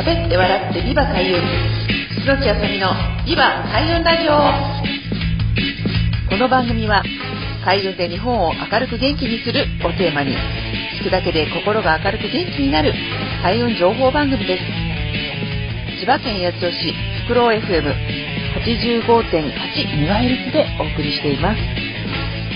[0.00, 1.42] 喋って笑ってビバ開運
[2.24, 2.88] 黒木あさみの
[3.26, 4.40] ビバ開運ラジオ。
[6.30, 7.04] この番組は
[7.66, 10.32] 開運で日本を明るく元気にするをテーマに
[11.04, 12.94] 聞くだけで心が明るく元気になる
[13.42, 14.64] 開運情報番組です。
[16.00, 16.94] 千葉県八千代市
[17.28, 21.58] フクロウ FM85.8 メガヘルツでお送りしています。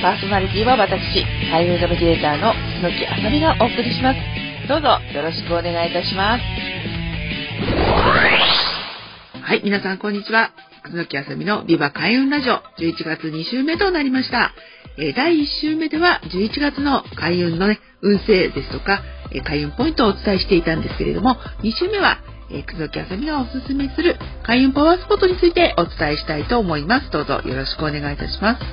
[0.00, 1.22] パーソナリティは私
[1.52, 4.20] 開運ナビゲーターの楠木あさみがお送りします。
[4.66, 6.63] どうぞよろしくお願いいたします。
[8.26, 10.50] はい、皆さんこんにちは。
[10.82, 14.54] 楠木あさみのビバ開運ラジオ11月2週目となりました。
[14.96, 22.18] え第1週目では11月の開運のね、運勢ですとか、え開運ポイントをお伝えしていたんですけれども、2週目は、
[22.50, 27.10] えー、くあさみがおすすめする開運パワースポットについてお伝えしたいと思います。
[27.10, 28.64] どうぞよろしくお願いいたします。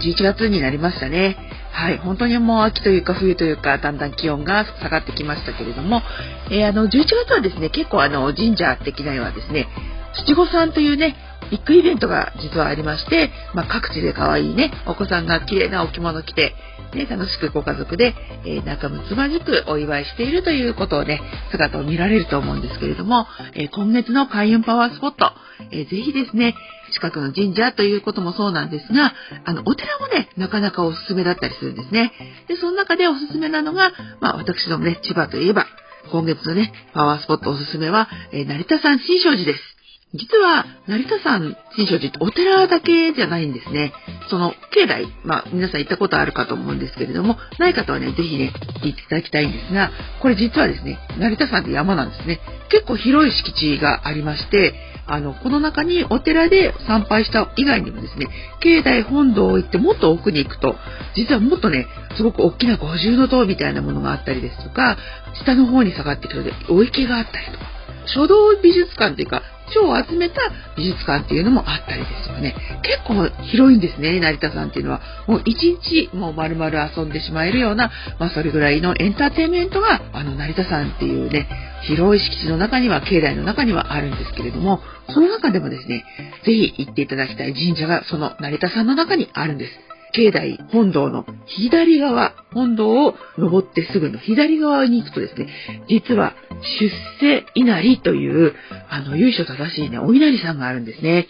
[0.00, 1.36] 11月になりましたね。
[1.74, 6.02] はい、本当にもう秋というか冬というか、だんだん気温が下がってきましたけれども、
[6.48, 6.88] えー、あの、11
[7.26, 9.66] 月はですね、結構あの、神社的なのはですね、
[10.14, 11.16] 七五三というね、
[11.50, 16.54] ビッグイベントが実はありまして、まあ、各地で可愛いね、お子さんが綺麗なお着物着て、
[16.94, 18.14] ね、楽しくご家族で、
[18.44, 25.32] えー、仲睦まじくお祝いしているということをね、姿を見られると思うんですけれども、えー、今月の開運パワースポット、
[25.70, 26.54] えー、ぜひですね、
[26.92, 29.12] 近くの神社ということもそうなんですが、
[29.44, 32.12] あの、お寺もね、なかなかおすすめだったりするんですね。
[32.48, 35.66] で、その中でおすすめなのが、まあ、私どもね、千葉といえば、
[36.12, 39.73] 今月のね、パワースポットおすすめは、えー、成田山新勝寺です。
[40.14, 43.92] 実は、成田山新勝寺ってお寺だけじゃないんですね。
[44.30, 49.90] その、境内、まあ、皆さん行ったことあるかと思うんですけれども、ない方はね、ぜひね、行っていただきたいんですが、
[50.20, 52.38] これ実はですね、成田山って山なんですね。
[52.70, 54.74] 結構広い敷地がありまして、
[55.06, 58.28] あの、この中にお寺で参拝した以外にもですね、
[58.60, 60.76] 境内本堂を行ってもっと奥に行くと、
[61.16, 64.96] 実はもっとね、すごく大きな五重塔みたいなものがあったりですとか、
[65.42, 67.74] 下の方に下がっていくとお池があったりとか、
[68.06, 70.40] 書道美術館というか、書を集めた
[70.76, 72.54] 美術館っていうのもあったりですよね。
[72.82, 75.00] 結構広いんですね、成田さんっていうのは。
[75.26, 81.48] もう一日もう丸々遊んでしまえるような、まあそれぐらいのエンターテインメントが、あの成田山っていうね、
[81.86, 86.04] 広い敷地の中には、境内の中にはあるんですけれども、その中でもですね、
[86.44, 89.94] ぜひ行っていただきたい神社がその成田山の中にあるんです。
[90.14, 95.48] 境内本堂の左側、本堂を登ってすぐの左側に行くとですね、
[95.88, 96.34] 実は
[96.64, 98.54] 出世稲荷という、
[98.88, 101.26] あの、由緒正しいね、お稲荷さんがあるんですね。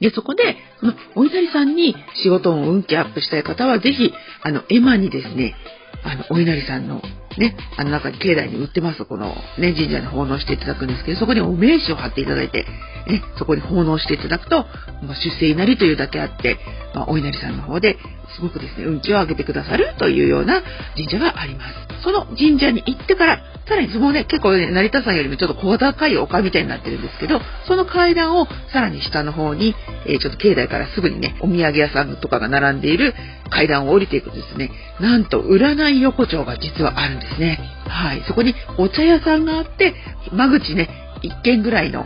[0.00, 4.12] で、そこで、そのお稲荷さんに仕事を運気アップしたい方は、ぜひ、
[4.42, 5.54] あの、絵馬にですね、
[6.02, 7.00] あの、お稲荷さんの
[7.38, 12.64] ね、あの中に境内に売ってます、この、ね、神社に奉納していただくんですけど、そこにお名刺を貼っていただいて、
[13.06, 14.64] ね、そこに奉納していただくと、
[15.02, 16.58] まあ、出世稲荷というだけあって、
[16.94, 17.98] まあ、お稲荷さんの方で
[18.36, 20.62] すごくですね、運気を上げてくださるというような
[20.96, 21.93] 神社があります。
[22.04, 29.74] その神社に行ってから、さらにそこね、結構ね、成田山よりもちょっと小高い丘みたいになってるんですけど、その階段をさらに下の方に、
[30.06, 33.14] えー、ちょっと境内からすぐにね、お土産屋さんとかが並んでいる
[33.50, 34.70] 階段を降りていくとですね、
[35.00, 37.58] なんと占い横丁が実はあるんですね。
[37.88, 38.22] はい。
[38.28, 39.94] そこにお茶屋さんがあって、
[40.30, 40.90] 間口ね、
[41.22, 42.04] 1軒ぐらいの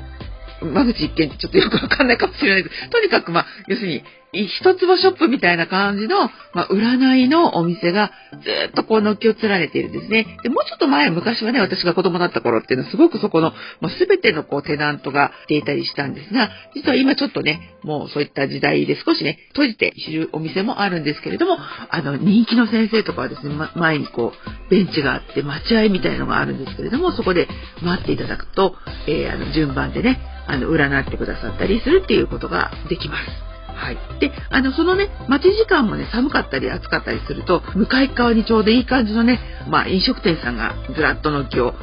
[0.63, 4.03] 間口一軒ってちょっとよくわかんないかもしれないけど、とにかくまあ、要するに、
[4.33, 10.39] 一坪ショップみたいな感じの、まあ、占いのお店がずっとこう軒を連ねているんですね。
[10.43, 21.57] で、もうちょっと前、昔はね、私が子供だった頃っていうのはすごくそこの、まあ、全てのこうテナントが出いたりしたんですが、実は今ちょっとね、もうそういった時代で少しね、閉じて知るお店もあるんですけれども、
[21.89, 27.49] あの、人気の先生とかはですね、ま、前にこう、ベンチがあって待合みたいのがあるんですけれども、そこで
[27.83, 28.75] 待っていただくと、
[29.07, 33.49] えー、あの、順番でね、あの、占ってくださったりするっていうことができます。
[33.75, 33.99] はい。
[34.19, 39.39] で、あの、そのね、待ち時間もね、寒かったり暑かったりすると、向かい側にちょうどいい感じのね、
[39.69, 41.75] まあ、飲食店さんがずらっと軒を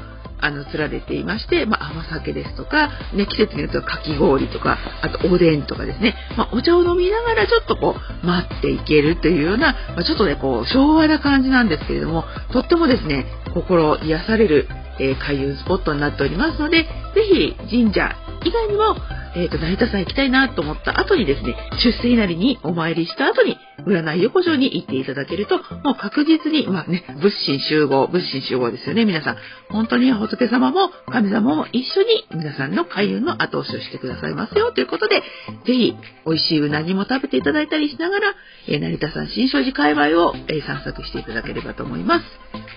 [0.45, 14.67] あの、連れていまして、まあ、甘酒ですとか、ね、季節によってはかき氷とか、あとおでんとかですね、まあ、お茶を飲みながらちょっとこう、待っていけるというような、まあ、ちょっとね、こう、昭和な感じなんですけれども、とってもですね、心癒される、
[14.99, 18.95] えー、開運スポットになっておりますので、ぜひ神社以外にも、
[19.35, 29.37] えっ、ー、と、成田さん行きたいなと思った後にですね、出世稲荷にお参りした後に、占い横丁に行っていただけると、もう確実に、まあね、仏心集合、仏心集合ですよね、皆さん。
[29.69, 35.21] 本当に仏様も神様も一緒に皆さんの開運の後押しをしてくださいますよ、ということで、
[35.65, 35.95] ぜひ、
[36.25, 38.35] 美味しいうなぎも食べていただいたりしながら、
[38.67, 42.25] え、成田さん新勝寺界隈を、え、散策していただければと思います。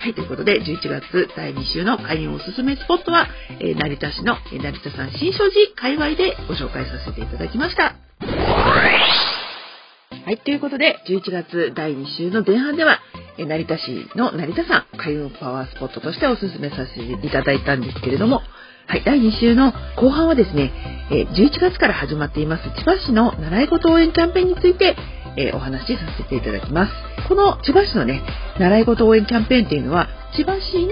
[0.01, 3.27] はい、ということで、11月第2週の開運おすすめスポットは、
[3.59, 8.08] え、成田市の、え成田山新勝寺界隈でご紹介させていただきました。
[10.29, 12.99] はい、ということで、11月第2週の前半では、
[13.39, 18.43] え成田市の成田山開運パワースポットとしておすすめさせていただいたんですけれども、
[18.85, 20.71] はい、第2週の後半はですね、
[21.09, 24.95] え11月から始まっています千葉市の習い事応援キャンペーンについて
[25.35, 26.91] えお話しさせていただきます。
[27.27, 28.21] この千葉市のね、
[28.59, 30.89] 習い事応援キャンペーンっていうのは、千葉市に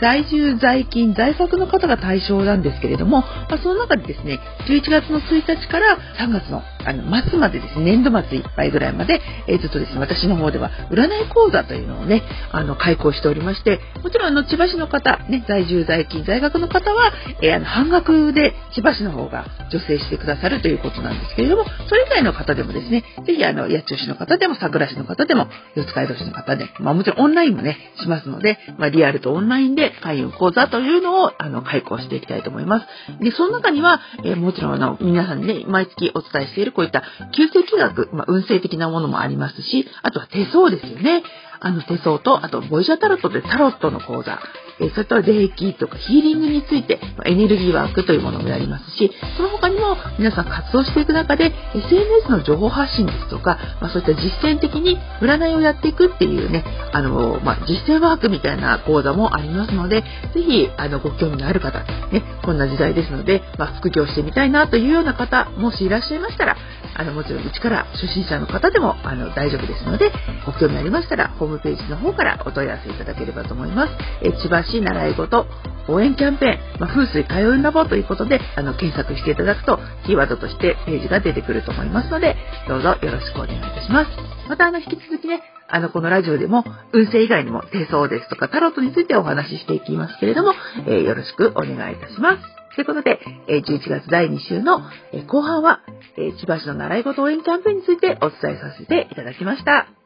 [0.00, 12.22] 在住、在勤、在宅の方が対象なんですけれども、まあ、その中でですね、11月の1日から3月のあの末までですね、年度末いっぱいぐらいまで、えー、ずっとですね、私の方では占い講座というのをね、
[12.52, 32.86] あの、開講しておりまして、もちろんあの、千葉市の方、ね、在住、在勤、在学の方は、えー、あの、半額で千葉市の方が助成してくださるということなんですけれども、それ以外の方でもですね、ぜひあの、八千代市の方でも、桜市の方でも、四街道市の方で、まあもちろんオンラインもね、しますので、まあリアルとオンラインで開運講座というのを、あの、開講していきたいと思います。
[33.22, 37.02] で、その中には、えー、もちろんあの、皆さんにね、毎月お伝えしているこういった
[37.36, 41.22] 旧世紀学、まあ、運勢的なものもありますし、あとは手相ですよね。
[41.60, 44.40] あの手相と、あとボイジャータロットでタロットの講座、
[44.80, 60.02] えそれと霊気とかヒーリングについて、エネルギーワークというものもやりますし、その他にも皆さん活動していく中で、SNS の情報発信ですとか、まあ、そういった実践的に占いをやっていくっていうね、あの、まあ、実践ワークみたいな講座もありますので、
[60.34, 61.80] ぜひ、あの、ご興味のある方、
[62.10, 66.56] ね、こんな時代ですので、まあ、副業してみたいなというような方、もしいらっしゃいましたら、
[66.94, 70.10] あの、もちろんうちから初心者の方でも、あの、大丈夫ですので、
[70.46, 73.92] ご興味ありましたら、ホームページの方からお問い合わせいただければと思います。
[74.22, 75.46] え千葉市習い事
[75.88, 82.36] 応援キャンペーン、まあ、風水通いラボということで、あの、検索していただくと、キーワードとしてページが出てくると思いますので、
[82.68, 84.10] どうぞよろしくお願いいたします。
[84.48, 90.54] また、あの、引き続きね、あの、このラジオでも、運勢以外にも手相ですとか、タロットについてお話ししていきますけれども、
[90.86, 92.60] えー、よろしくお願いいたします。
[92.74, 94.80] ということで、11月第2週の
[95.26, 95.80] 後半は、
[96.16, 99.99] 千葉市の習い事応援キャンペーンについてお伝えさせていただきました。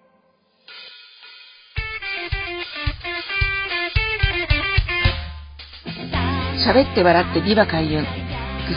[6.64, 8.06] 喋って笑ってビバ開運。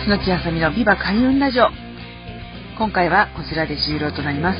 [0.06, 1.69] 楠木あさみのビバ開運ラジオ。
[2.78, 4.60] 今回はこちらで終了となります。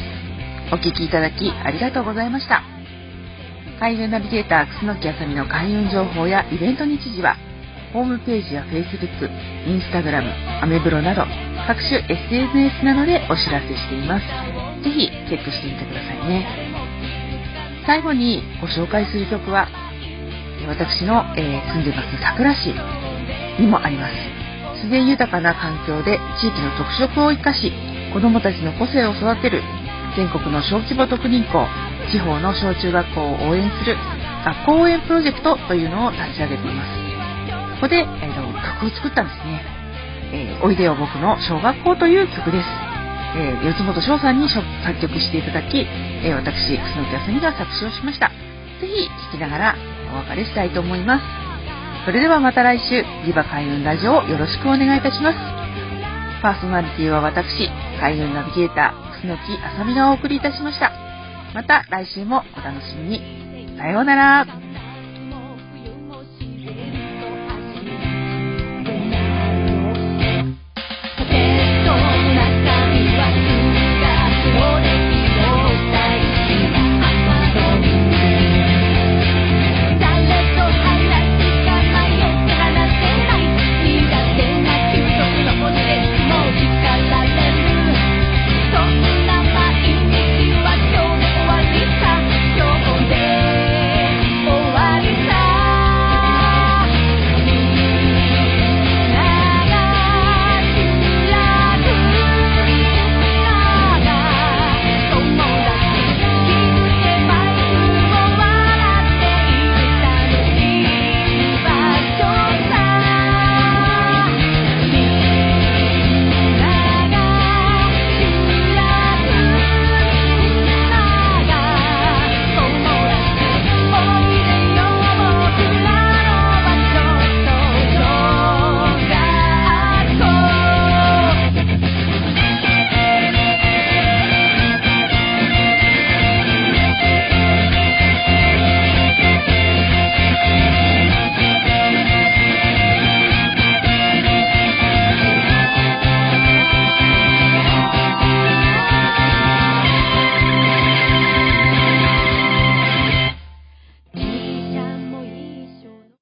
[0.72, 2.64] お聴きいただきありがとうございました。
[3.82, 7.36] 開運ナビゲーター楠木あさみの開運情報やイベント日時は、
[7.92, 9.28] ホームページや Facebook、
[9.68, 11.26] Instagram、アメブロなど
[11.68, 14.26] 各種 SNS などでお知らせしています。
[14.86, 16.48] ぜひチェックしてみてくださいね。
[17.86, 19.68] 最後にご紹介する曲は
[20.66, 22.74] 私の、えー、住んでます桜市
[23.60, 24.14] にもあります。
[24.78, 27.72] 自然豊かな環境で地域の特色を生かし
[28.14, 29.62] 子どもたちの個性を育てる
[30.16, 31.66] 全国の小規模特任校
[32.12, 33.98] 地方の小中学校を応援する
[34.46, 37.08] 学校応援プロジェクトというのを立ち上げています。
[37.78, 39.62] ここで、えー、曲を作ったんですね。
[40.34, 42.68] えー、おいでよ僕の小学校という曲です。
[43.36, 44.64] えー、四本翔さんに作
[45.02, 45.86] 曲していただき、
[46.24, 48.30] えー、私、楠木あさみが作詞をしました。
[48.82, 49.76] ぜひ聴きながら
[50.14, 51.47] お別れしたいと思います。
[52.08, 55.38] それではまた来週、リバ開運ラジオをよろしくお願いいたします。
[56.42, 57.68] パーソナリティは私、
[58.00, 60.94] 開運ナビゲーター、楠木あさみがお送りいたしました。
[61.54, 63.78] また来週もお楽しみに。
[63.78, 64.67] さようなら。